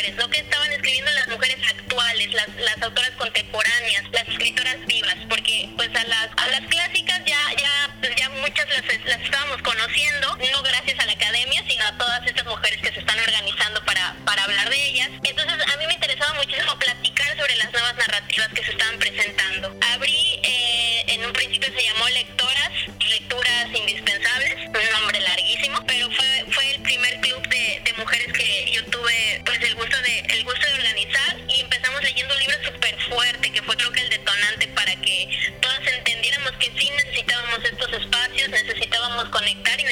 mujeres, 0.08 0.16
no 0.16 0.30
que 0.30 0.40
estaban 0.40 0.72
escribiendo 0.72 1.10
las 1.12 1.28
mujeres 1.28 1.58
actuales, 1.68 2.32
las, 2.32 2.48
las 2.56 2.82
autoras 2.82 3.10
contemporáneas, 3.12 4.04
las 4.12 4.28
escritoras 4.28 4.76
vivas, 4.86 5.16
porque 5.28 5.68
pues 5.76 5.88
a 5.94 6.04
las, 6.04 6.28
a 6.36 6.46
las 6.48 6.60
clásicas 6.68 7.20
ya, 7.26 7.40
ya, 7.56 7.96
pues, 8.00 8.14
ya 8.16 8.28
muchas 8.30 8.66
las, 8.68 9.06
las 9.06 9.20
estábamos 9.20 9.62
conociendo, 9.62 10.38
no 10.52 10.62
gracias 10.62 10.98
a 10.98 11.06
la 11.06 11.12
academia, 11.12 11.62
sino 11.68 11.84
a 11.84 11.98
todas 11.98 12.26
estas 12.26 12.46
mujeres 12.46 12.80
que 12.82 12.92
se 12.92 13.00
están 13.00 13.18
organizando 13.18 13.84
para, 13.84 14.14
para 14.24 14.44
hablar 14.44 14.70
de 14.70 14.88
ellas. 14.88 15.10
Entonces 15.22 15.54
a 15.66 15.76
mí 15.76 15.86
me 15.86 15.94
interesaba 15.94 16.34
muchísimo 16.34 16.78
platicar 16.78 17.36
sobre 17.36 17.56
las 17.56 17.72
nuevas 17.72 17.94
narrativas 17.96 18.48
que 18.48 18.64
se 18.64 18.70
estaban 18.70 18.98
presentando. 18.98 19.07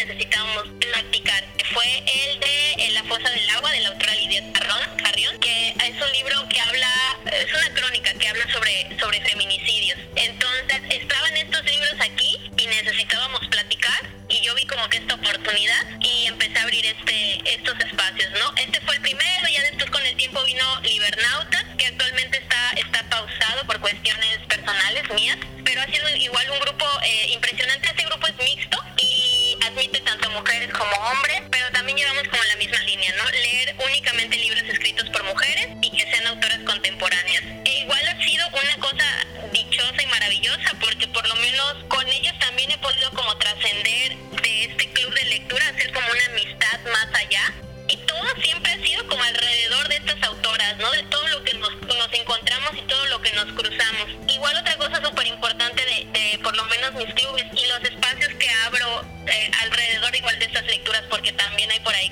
Necesitábamos 0.07 0.65
practicar. 0.93 1.45
Fue 1.75 1.99
el 1.99 2.41
de 2.41 2.87
en 2.87 2.95
La 2.95 3.03
fosa 3.05 3.29
del 3.29 3.51
agua 3.51 3.71
de 3.73 3.81
la 3.81 3.89
autora 3.89 4.15
Lidia 4.15 4.43
Carrión, 4.53 5.39
que 5.41 5.69
es 5.71 6.01
un 6.01 6.13
libro 6.13 6.49
que 6.49 6.61
habla, 6.61 7.19
es 7.33 7.53
una 7.53 7.75
crónica 7.75 8.13
que 8.15 8.29
habla 8.29 8.47
sobre, 8.53 8.97
sobre 9.01 9.21
feminicidios. 9.23 9.99
Entonces 10.15 10.81
estaban 10.91 11.37
estos 11.37 11.65
libros 11.65 11.95
aquí 12.01 12.39
y 12.57 12.67
necesitábamos 12.67 13.41
platicar 13.49 14.11
y 14.29 14.41
yo 14.43 14.55
vi 14.55 14.65
como 14.67 14.89
que 14.89 14.99
esta 14.99 15.15
oportunidad 15.15 16.01
y 16.01 16.27
empecé 16.27 16.57
a 16.59 16.63
abrir 16.63 16.87
este 16.87 17.55
estos 17.55 17.79
espacios, 17.81 18.31
¿no? 18.39 18.55
Este 18.57 18.81
fue 18.83 18.95
el 18.97 19.03
primero, 19.03 19.49
ya 19.53 19.63
después 19.63 19.91
con 19.91 20.05
el 20.07 20.17
tiempo 20.17 20.43
vino 20.45 20.81
Libernautas, 20.83 21.65
que 21.79 21.87
actualmente 21.87 22.39
está, 22.39 22.71
está 22.77 23.03
pausado 23.09 23.67
por 23.67 23.81
cuestiones 23.81 24.39
personales 24.49 25.03
mías, 25.15 25.39
pero 25.65 25.81
ha 25.81 25.87
sido 25.87 26.09
igual 26.17 26.51
un 26.51 26.61
grupo 26.61 26.76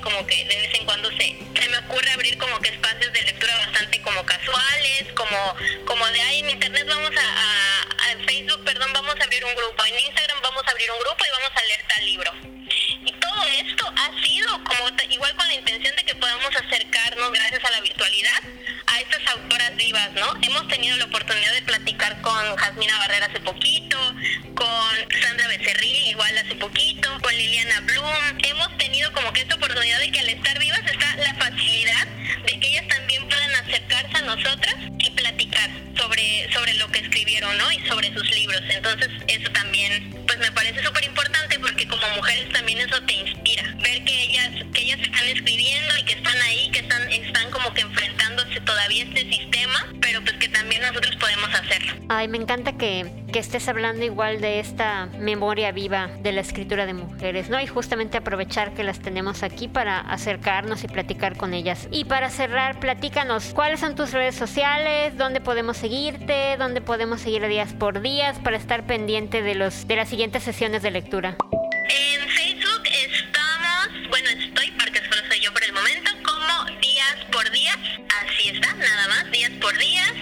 como 0.05 0.27
que 0.27 0.45
de 0.45 0.57
vez 0.57 0.75
en 0.79 0.85
cuando 0.85 1.11
se, 1.13 1.37
se 1.61 1.69
me 1.71 1.79
ocurre 1.79 2.11
abrir 2.13 2.37
como 2.39 2.61
que 2.61 2.69
espacios 2.69 3.13
de 3.13 3.23
lectura 3.23 3.57
bastante 3.57 4.01
como 4.03 4.25
casuales, 4.25 5.05
como, 5.17 5.57
como 5.87 6.07
de 6.09 6.21
ahí 6.21 6.41
en 6.41 6.51
internet 6.51 6.87
vamos 6.87 7.11
a, 7.17 7.83
a, 7.83 8.25
Facebook, 8.27 8.63
perdón, 8.65 8.93
vamos 8.93 9.17
a 9.19 9.25
abrir 9.25 9.45
un 9.45 9.55
grupo, 9.55 9.85
en 9.85 9.99
Instagram 10.07 10.41
vamos 10.43 10.63
a 10.67 10.71
abrir 10.71 10.91
un 10.91 10.99
grupo 11.01 11.25
y 11.27 11.31
vamos 11.31 11.51
a 11.57 11.67
leer 11.67 11.85
tal 11.89 12.05
libro. 12.05 12.33
Y 13.07 13.13
todo 13.13 13.45
esto 13.45 13.93
ha 13.97 14.27
sido 14.27 14.49
como 14.65 14.85
igual 15.11 15.35
con 15.37 15.49
la 15.49 15.55
intención 15.55 15.97
de 15.97 16.05
que 16.05 16.15
podamos 16.15 16.55
acercarnos 16.55 17.33
gracias 17.33 17.65
a 17.65 17.71
la 17.71 17.81
virtualidad 17.81 18.43
a 18.87 19.01
estas 19.01 19.27
autoras 19.35 19.77
vivas, 19.77 20.13
¿no? 20.13 20.35
Hemos 20.43 20.69
tenido 20.69 20.97
la 20.97 21.07
oportunidad 21.07 21.53
de 21.53 21.63
platicar 21.63 22.21
con 22.21 22.57
Jasmina 22.57 22.99
Barrera 22.99 23.27
hace 23.27 23.41
poquito, 23.41 23.99
con 24.55 25.21
Sandra 25.23 25.49
Becerril 25.49 26.09
igual 26.09 26.39
hace 26.39 26.55
poquito, 26.57 27.11
con 27.23 27.35
Liliana 27.35 27.81
Bloom. 27.81 28.39
Hemos 28.43 28.77
tenido 28.79 29.13
como 29.13 29.33
que 29.33 29.44
que 30.15 30.21
al 30.21 30.29
estar 30.29 30.57
vivas 30.61 30.81
está 30.87 31.17
la 31.17 31.35
facilidad 31.35 32.07
de 32.47 32.61
que 32.61 32.69
ellas 32.69 32.87
también 32.87 33.29
puedan 33.29 33.55
acercarse 33.57 34.17
a 34.17 34.23
nosotras 34.23 34.77
y 35.01 35.11
platicar 35.11 35.69
sobre, 35.99 36.53
sobre 36.53 36.75
lo 36.75 36.89
que 36.93 37.01
escribieron, 37.01 37.59
¿no? 37.59 37.73
Y 37.73 37.85
sobre 37.89 38.15
sus 38.15 38.31
libros. 38.31 38.63
Entonces, 38.71 39.09
eso 39.27 39.51
también, 39.51 40.15
pues 40.25 40.39
me 40.39 40.53
parece 40.53 40.85
súper 40.85 41.05
importante 41.05 41.59
porque 41.59 41.89
como 41.89 42.09
mujeres 42.11 42.49
también 42.53 42.79
eso 42.79 43.03
te 43.03 43.13
inspira. 43.13 43.75
Ver 43.83 44.05
que 44.05 44.23
ellas, 44.23 44.51
que 44.73 44.83
ellas 44.83 45.01
están 45.01 45.27
escribiendo 45.27 45.99
y 45.99 46.03
que 46.05 46.13
están 46.13 46.41
ahí, 46.43 46.71
que 46.71 46.79
están, 46.79 47.13
están 47.13 47.51
como 47.51 47.75
que 47.75 47.81
enfrentándose 47.81 48.61
todavía 48.61 49.03
a 49.03 49.07
este 49.09 49.29
sistema, 49.29 49.93
pero 50.01 50.23
pues 50.23 50.37
que 50.37 50.49
también 50.49 50.81
nosotros 50.83 51.17
podemos 51.17 51.44
hacerlo. 51.75 52.05
Ay, 52.09 52.29
me 52.29 52.39
encanta 52.39 52.77
que, 52.77 53.07
que 53.33 53.39
estés 53.39 53.69
hablando 53.69 54.05
igual 54.05 54.41
de 54.41 54.61
esta 54.61 55.07
memoria 55.19 55.73
viva 55.73 56.09
de 56.21 56.33
la 56.33 56.41
escritura 56.41 56.87
de 56.87 56.95
mujeres, 56.95 57.49
¿no? 57.49 57.61
Y 57.61 57.67
justamente 57.67 58.19
aprovechar 58.19 58.75
que 58.75 58.85
las 58.85 59.01
tenemos 59.01 59.43
aquí 59.43 59.69
para 59.69 60.01
acercarnos 60.01 60.85
y 60.85 60.89
platicar 60.89 61.37
con 61.37 61.55
ellas. 61.55 61.89
Y 61.91 62.05
para 62.05 62.31
cerrar, 62.31 62.79
platícanos, 62.81 63.53
¿cuáles 63.55 63.81
son 63.81 63.95
tus 63.95 64.13
redes 64.13 64.35
sociales? 64.35 65.17
¿Dónde 65.17 65.41
podemos 65.41 65.77
seguirte? 65.77 66.57
¿Dónde 66.59 66.81
podemos 66.81 67.21
seguir 67.21 67.47
días 67.49 67.73
por 67.73 68.01
días 68.01 68.39
para 68.41 68.57
estar 68.57 68.87
pendiente 68.87 69.43
de, 69.43 69.55
los, 69.55 69.87
de 69.87 69.97
las 69.97 70.09
siguientes 70.09 70.43
sesiones 70.43 70.83
de 70.83 70.91
lectura? 70.91 71.37
En 71.89 72.29
Facebook 72.29 72.83
estamos, 72.87 74.11
bueno, 74.11 74.29
estoy 74.31 74.71
días 77.05 77.27
por 77.31 77.51
días, 77.51 77.77
así 78.23 78.49
está, 78.49 78.73
nada 78.75 79.09
más, 79.09 79.31
días 79.31 79.51
por 79.61 79.77
días. 79.79 80.13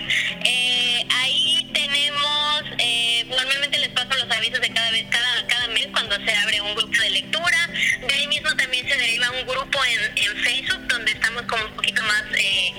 Eh, 0.45 1.07
ahí 1.11 1.71
tenemos, 1.73 2.63
eh, 2.79 3.25
normalmente 3.29 3.79
les 3.79 3.91
paso 3.91 4.09
los 4.15 4.37
avisos 4.37 4.61
de 4.61 4.73
cada 4.73 4.91
vez, 4.91 5.07
cada, 5.11 5.47
cada 5.47 5.69
mes 5.69 5.87
cuando 5.93 6.17
se 6.25 6.35
abre 6.35 6.61
un 6.61 6.75
grupo 6.75 7.01
de 7.01 7.11
lectura. 7.11 7.71
De 8.07 8.15
ahí 8.15 8.27
mismo 8.27 8.51
también 8.57 8.89
se 8.89 8.97
deriva 8.97 9.31
un 9.31 9.47
grupo 9.47 9.79
en, 9.85 10.19
en 10.19 10.37
Facebook 10.43 10.89
donde 10.89 11.13
estamos 11.13 11.43
como 11.43 11.65
un 11.65 11.73
poquito 11.77 12.03
más, 12.03 12.25
eh, 12.37 12.73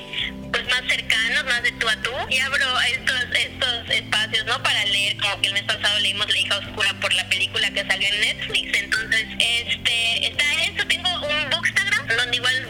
pues 0.52 0.66
más 0.66 0.82
cercanos, 0.90 1.46
más 1.46 1.64
de 1.64 1.72
tú 1.74 1.88
a 1.88 1.96
tú. 2.02 2.12
Y 2.30 2.40
abro 2.40 2.82
estos, 2.82 3.24
estos 3.34 3.90
espacios, 3.90 4.46
¿no? 4.46 4.62
Para 4.64 4.84
leer, 4.86 5.16
como 5.18 5.40
que 5.42 5.48
el 5.48 5.54
mes 5.54 5.64
pasado 5.64 5.98
leímos 6.00 6.30
La 6.30 6.38
hija 6.40 6.58
oscura 6.58 6.94
por 7.00 7.14
la 7.14 7.28
película 7.30 7.72
que 7.72 7.86
salió 7.86 8.08
en 8.10 8.20
Netflix. 8.20 8.78
Entonces, 8.78 9.28
este, 9.40 10.28
está 10.28 10.44
eso. 10.66 10.86
Tengo 10.88 11.10
un 11.10 11.50
Bookstagram 11.50 12.08
donde 12.18 12.38
igual 12.38 12.70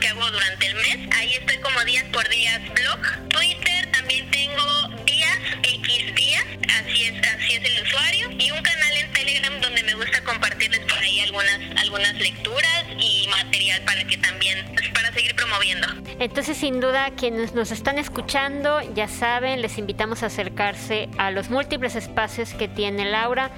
que 0.00 0.08
hago 0.08 0.30
durante 0.30 0.66
el 0.66 0.74
mes. 0.76 0.98
Ahí 1.16 1.34
estoy 1.34 1.58
como 1.58 1.84
días 1.84 2.04
por 2.12 2.28
días 2.28 2.60
blog. 2.74 3.28
Twitter 3.28 3.90
también 3.92 4.28
tengo 4.30 4.88
días 5.04 5.38
X 5.62 6.14
días, 6.14 6.44
así 6.80 7.04
es, 7.04 7.28
así 7.28 7.54
es 7.54 7.64
el 7.64 7.82
usuario. 7.82 8.30
Y 8.38 8.50
un 8.50 8.62
canal 8.62 8.92
en 8.96 9.12
Telegram 9.12 9.60
donde 9.60 9.82
me 9.82 9.94
gusta 9.94 10.24
compartirles 10.24 10.80
por 10.80 10.98
ahí 10.98 11.20
algunas, 11.20 11.60
algunas 11.76 12.14
lecturas 12.14 12.84
y 12.98 13.28
material 13.28 13.82
para 13.84 14.04
que 14.04 14.16
también, 14.16 14.66
pues, 14.74 14.88
para 14.90 15.12
seguir 15.12 15.34
promoviendo. 15.36 15.86
Entonces, 16.18 16.56
sin 16.56 16.80
duda, 16.80 17.10
quienes 17.16 17.54
nos 17.54 17.70
están 17.70 17.98
escuchando, 17.98 18.80
ya 18.94 19.08
saben, 19.08 19.62
les 19.62 19.78
invitamos 19.78 20.22
a 20.22 20.26
acercarse 20.26 21.08
a 21.18 21.30
los 21.30 21.50
múltiples 21.50 21.94
espacios 21.94 22.52
que 22.54 22.68
tiene 22.68 23.04
Laura. 23.04 23.50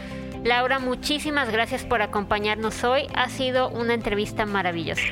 Laura, 0.44 0.81
muchísimas 0.81 1.50
gracias 1.50 1.85
por 1.85 2.02
acompañarnos 2.02 2.83
hoy. 2.83 3.07
Ha 3.14 3.28
sido 3.28 3.68
una 3.68 3.94
entrevista 3.94 4.44
maravillosa. 4.44 5.02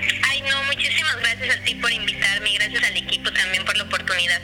Gracias 1.40 1.59
a 1.59 1.64
ti 1.64 1.74
por 1.76 1.90
invitarme 1.90 2.50
y 2.50 2.55
gracias 2.57 2.85
al 2.85 2.96
equipo 2.98 3.33
también 3.33 3.64
por 3.64 3.74
la 3.74 3.85
oportunidad. 3.85 4.42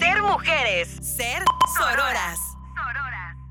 Ser 0.00 0.22
mujeres, 0.22 0.88
ser 1.02 1.42
sororas. 1.76 2.38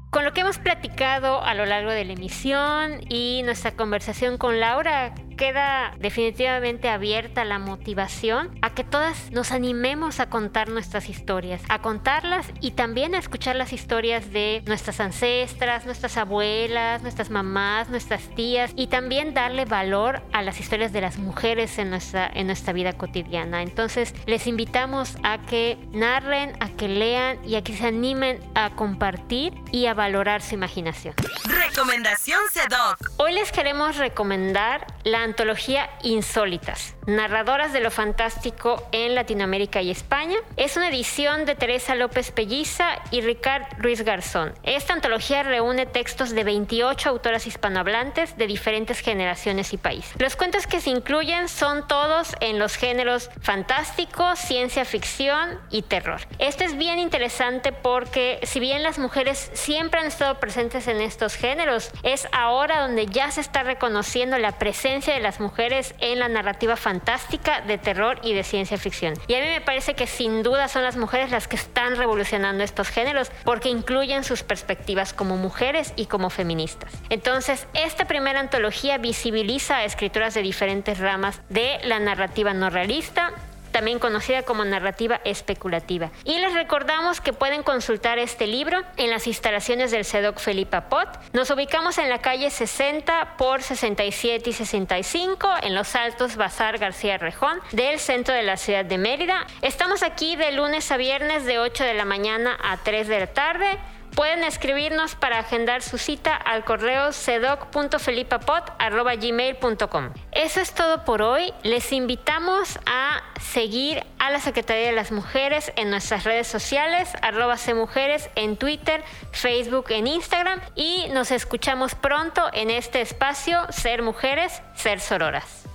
Con 0.10 0.23
lo 0.23 0.33
que 0.33 0.41
hemos 0.41 0.57
platicado 0.57 1.43
a 1.43 1.53
lo 1.53 1.67
largo 1.67 1.91
de 1.91 2.05
la 2.05 2.13
emisión 2.13 3.01
y 3.07 3.43
nuestra 3.43 3.75
conversación 3.75 4.39
con 4.39 4.60
Laura, 4.60 5.13
queda 5.38 5.93
definitivamente 6.00 6.89
abierta 6.89 7.45
la 7.45 7.60
motivación 7.60 8.58
a 8.62 8.71
que 8.71 8.84
todas 8.84 9.32
nos 9.32 9.52
animemos 9.52 10.19
a 10.19 10.30
contar 10.30 10.67
nuestras 10.69 11.08
historias, 11.08 11.62
a 11.69 11.80
contarlas 11.82 12.47
y 12.60 12.71
también 12.71 13.15
a 13.15 13.19
escuchar 13.19 13.56
las 13.56 13.71
historias 13.71 14.34
de 14.34 14.63
nuestras 14.65 15.00
ancestras, 15.00 15.86
nuestras 15.86 16.17
abuelas, 16.17 17.04
nuestras 17.04 17.30
mamás, 17.30 17.89
nuestras 17.89 18.23
tías 18.36 18.71
y 18.76 18.88
también 18.88 19.34
darle 19.34 19.65
valor 19.65 20.21
a 20.34 20.41
las 20.41 20.60
historias 20.60 20.91
de 20.91 21.02
las 21.02 21.17
mujeres 21.17 21.78
en 21.78 21.91
nuestra, 21.91 22.30
en 22.34 22.47
nuestra 22.47 22.73
vida 22.73 22.93
cotidiana. 22.93 23.62
Entonces 23.62 24.13
les 24.26 24.47
invitamos 24.47 25.15
a 25.23 25.39
que 25.39 25.78
narren, 25.91 26.58
a 26.60 26.69
que 26.69 26.88
lean 26.88 27.38
y 27.45 27.56
a 27.56 27.63
que 27.63 27.78
se 27.78 27.86
animen 27.86 28.39
a 28.56 28.71
compartir 28.71 29.54
y 29.71 29.86
a 29.86 29.93
valorar 29.93 30.41
su 30.41 30.56
imaginación. 30.56 31.13
Recomendación 31.45 32.39
CEDOC. 32.52 33.12
Hoy 33.17 33.34
les 33.34 33.52
queremos 33.52 33.97
recomendar 33.97 34.88
la 35.08 35.24
antología 35.24 35.89
Insólitas, 36.04 36.96
narradoras 37.06 37.72
de 37.72 37.80
lo 37.80 37.91
fantástico 37.91 38.86
en 38.91 39.15
Latinoamérica 39.15 39.82
y 39.82 39.89
España. 39.89 40.36
Es 40.58 40.76
una 40.76 40.89
edición 40.89 41.46
de 41.46 41.56
Teresa 41.56 41.96
López 41.96 42.32
Pelliza 42.32 42.89
y 43.10 43.22
Ricard 43.22 43.63
Ruiz 43.78 44.02
Garzón. 44.02 44.54
Esta 44.63 44.93
antología 44.93 45.43
reúne 45.43 45.86
textos 45.86 46.32
de 46.32 46.43
28 46.43 47.08
autoras 47.08 47.48
hispanohablantes 47.48 48.36
de 48.38 48.48
diferentes 48.48 49.00
generaciones 49.00 49.72
y 49.72 49.78
países. 49.78 50.13
Los 50.20 50.36
cuentos 50.36 50.67
que 50.67 50.82
se 50.82 50.89
incluyen 50.89 51.48
son 51.48 51.88
todos 51.88 52.36
en 52.41 52.60
los 52.60 52.76
géneros 52.76 53.30
fantástico, 53.39 54.36
ciencia 54.36 54.84
ficción 54.84 55.58
y 55.70 55.84
terror. 55.84 56.20
Esto 56.38 56.65
es 56.65 56.78
bien 56.78 57.00
interesante 57.00 57.72
porque 57.72 58.41
si 58.43 58.60
bien 58.60 58.84
las 58.84 59.00
mujeres 59.00 59.52
siempre 59.54 60.02
han 60.02 60.08
estado 60.08 60.38
presentes 60.41 60.89
en 60.89 61.00
estos 61.00 61.36
géneros, 61.36 61.91
es 62.04 62.28
ahora 62.34 62.82
donde 62.82 63.06
ya 63.06 63.32
se 63.32 63.39
está 63.39 63.63
reconociendo 63.63 64.38
la 64.38 64.52
presencia 64.60 64.96
de 65.05 65.19
las 65.19 65.39
mujeres 65.39 65.93
en 65.99 66.19
la 66.19 66.27
narrativa 66.27 66.75
fantástica, 66.75 67.62
de 67.62 67.77
terror 67.77 68.19
y 68.23 68.33
de 68.33 68.43
ciencia 68.43 68.77
ficción. 68.77 69.13
Y 69.27 69.36
a 69.36 69.41
mí 69.41 69.47
me 69.47 69.62
parece 69.62 69.93
que 69.93 70.07
sin 70.07 70.43
duda 70.43 70.67
son 70.67 70.83
las 70.83 70.97
mujeres 70.97 71.31
las 71.31 71.47
que 71.47 71.55
están 71.55 71.95
revolucionando 71.95 72.63
estos 72.63 72.89
géneros 72.89 73.31
porque 73.43 73.69
incluyen 73.69 74.23
sus 74.23 74.43
perspectivas 74.43 75.13
como 75.13 75.38
mujeres 75.38 75.93
y 75.95 76.07
como 76.07 76.29
feministas. 76.29 76.91
Entonces, 77.10 77.67
esta 77.73 78.05
primera 78.05 78.39
antología 78.39 78.97
visibiliza 78.97 79.77
a 79.77 79.86
escritoras 79.86 80.33
de 80.33 80.41
diferentes 80.41 80.97
ramas 80.99 81.41
de 81.49 81.79
la 81.83 81.99
narrativa 81.99 82.53
no 82.53 82.69
realista, 82.69 83.33
también 83.78 84.00
conocida 84.00 84.42
como 84.42 84.66
narrativa 84.66 85.22
especulativa. 85.24 86.10
Y 86.24 86.40
les 86.40 86.56
recordamos 86.56 87.22
que 87.22 87.32
pueden 87.32 87.62
consultar 87.62 88.18
este 88.18 88.48
libro 88.48 88.82
en 88.96 89.12
las 89.12 89.28
instalaciones 89.28 89.92
del 89.92 90.04
CEDOC 90.04 90.40
Felipe 90.40 90.82
Pot. 90.82 91.08
Nos 91.34 91.52
ubicamos 91.52 92.00
en 92.00 92.10
la 92.10 92.18
calle 92.18 92.50
60 92.50 93.36
por 93.38 93.62
67 93.62 94.50
y 94.50 94.54
65 94.54 95.48
en 95.62 95.76
Los 95.76 95.94
Altos 95.96 96.38
Bazar 96.38 96.80
García 96.80 97.20
Rejón 97.20 97.60
del 97.72 98.00
centro 98.00 98.34
de 98.34 98.42
la 98.42 98.58
ciudad 98.58 98.84
de 98.84 98.98
Mérida. 98.98 99.46
Estamos 99.62 100.02
aquí 100.02 100.36
de 100.36 100.54
lunes 100.54 100.92
a 100.92 100.98
viernes 100.98 101.46
de 101.46 101.60
8 101.60 101.84
de 101.84 101.94
la 101.94 102.06
mañana 102.06 102.58
a 102.63 102.78
3 102.78 103.08
de 103.08 103.20
la 103.20 103.28
tarde. 103.28 103.78
Pueden 104.17 104.43
escribirnos 104.43 105.13
para 105.13 105.38
agendar 105.38 105.84
su 105.84 105.99
cita 105.99 106.36
al 106.36 106.65
correo 106.65 107.12
sedoc.felipapot.gmail.com. 107.12 110.10
Eso 110.32 110.60
es 110.60 110.73
todo 110.73 111.06
por 111.06 111.21
hoy. 111.21 111.53
Les 111.62 111.91
invitamos 111.91 112.80
a 112.88 113.21
seguir 113.39 114.03
a 114.17 114.32
la 114.32 114.39
Secretaría 114.39 114.88
de 114.88 114.93
las 114.93 115.12
Mujeres 115.12 115.71
en 115.75 115.91
nuestras 115.91 116.23
redes 116.23 116.47
sociales, 116.47 117.13
arroba 117.21 117.58
Mujeres 117.75 118.32
en 118.34 118.58
Twitter, 118.58 119.03
Facebook, 119.34 119.91
en 119.91 120.08
Instagram 120.08 120.62
y 120.73 121.10
nos 121.10 121.30
escuchamos 121.30 121.93
pronto 121.93 122.49
en 122.53 122.71
este 122.71 123.01
espacio 123.01 123.67
Ser 123.69 124.01
Mujeres, 124.01 124.63
Ser 124.73 124.99
Sororas. 124.99 125.66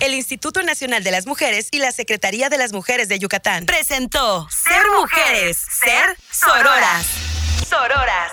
El 0.00 0.14
Instituto 0.14 0.62
Nacional 0.62 1.02
de 1.02 1.10
las 1.10 1.26
Mujeres 1.26 1.68
y 1.72 1.78
la 1.78 1.90
Secretaría 1.90 2.48
de 2.48 2.56
las 2.56 2.72
Mujeres 2.72 3.08
de 3.08 3.18
Yucatán 3.18 3.66
presentó 3.66 4.48
Ser 4.48 4.84
Mujeres, 4.96 5.58
Ser 5.70 6.16
Sororas. 6.30 7.04
Sororas. 7.68 8.32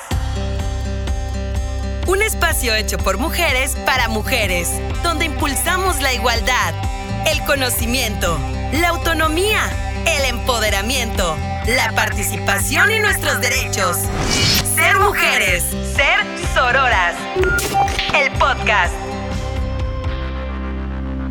Un 2.05 2.21
espacio 2.21 2.75
hecho 2.75 2.99
por 2.99 3.17
mujeres 3.17 3.75
para 3.83 4.07
mujeres, 4.07 4.69
donde 5.01 5.25
impulsamos 5.25 6.01
la 6.03 6.13
igualdad, 6.13 6.75
el 7.25 7.43
conocimiento, 7.45 8.37
la 8.73 8.89
autonomía, 8.89 10.03
el 10.05 10.25
empoderamiento, 10.25 11.35
la 11.65 11.91
participación 11.95 12.91
y 12.91 12.99
nuestros 12.99 13.41
derechos. 13.41 13.97
Ser 14.75 14.97
mujeres, 14.99 15.63
ser 15.95 16.19
sororas. 16.53 17.15
El 18.13 18.31
podcast. 18.33 19.04